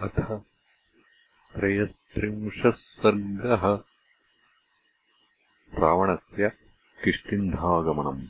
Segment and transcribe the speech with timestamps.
[0.00, 0.40] अथ
[1.54, 3.84] त्रयस्त्रिंशः सर्गः।
[5.78, 6.52] रावणस्य
[7.04, 8.26] किष्किन्धागमनम्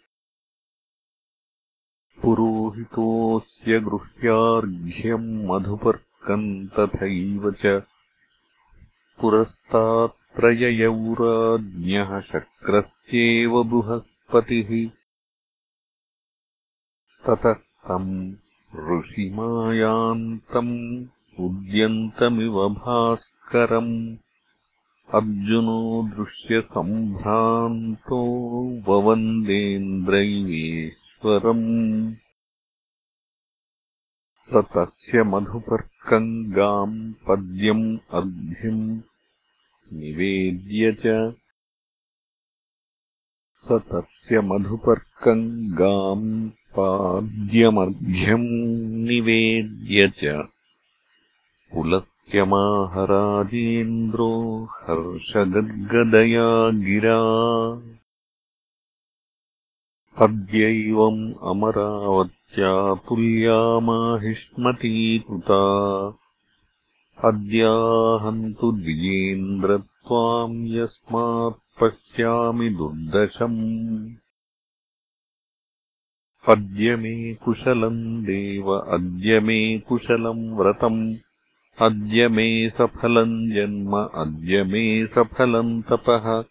[2.23, 7.83] पुरोहितोऽस्य गृह्यार्घ्यम् मधुपर्कम् तथैव च।
[9.21, 14.91] पुरस्तात्त्रययौराज्ञः शक्रस्येव बृहस्पतिः।
[17.27, 18.35] ततः तम्
[18.75, 21.07] ऋषिमायान्तम्
[21.41, 23.93] उद्यन्तमिव भास् करम्
[25.19, 25.79] अर्जुनो
[26.17, 28.19] दृश्यसम्भ्रान्तो
[28.89, 31.69] ववन्देन्द्रैवेश्वरम्
[34.47, 36.99] स तस्य मधुपर्कम् गाम्
[37.29, 37.87] पद्यम्
[38.19, 38.83] अर्घ्यम्
[40.01, 41.05] निवेद्य च।
[43.65, 45.47] स तस्य मधुपर्कम्
[45.81, 46.29] गाम्
[46.77, 48.49] पाद्यमर्घ्यम्
[49.09, 50.23] निवेद्य च
[51.75, 57.19] पुलः त्यमाहराजेन्द्रो हर्षगद्गदया गिरा।
[60.25, 65.83] अद्यैवम् अमरावत्या तुल्यामाहिष्मतीकृता
[67.25, 74.11] अद्याहन्तु द्विजेन्द्र त्वाम् यस्मात् पश्यामि दुर्दशम्।
[76.49, 81.15] अद्य मे कुशलम् देव अद्य मे कुशलम् व्रतम्
[81.81, 86.45] अद्य मे सफलम् जन्म अद्य मे सफलम् तपः।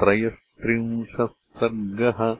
[0.00, 2.36] त्रयस्त्रिंशः सर्गः